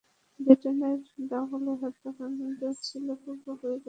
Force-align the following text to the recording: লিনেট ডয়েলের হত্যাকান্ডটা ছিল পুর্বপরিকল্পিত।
লিনেট 0.39 1.01
ডয়েলের 1.29 1.77
হত্যাকান্ডটা 1.81 2.69
ছিল 2.85 3.07
পুর্বপরিকল্পিত। 3.21 3.79